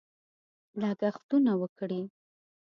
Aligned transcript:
لګښتونه 0.81 1.51
وکړي. 1.61 2.01